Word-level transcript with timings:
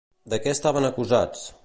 De 0.33 0.39
què 0.45 0.53
estaven 0.57 0.89
acusats? 0.91 1.45